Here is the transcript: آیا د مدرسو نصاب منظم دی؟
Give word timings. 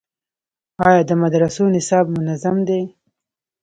آیا 0.87 1.01
د 1.09 1.11
مدرسو 1.21 1.63
نصاب 1.75 2.05
منظم 2.15 2.57
دی؟ 2.67 2.81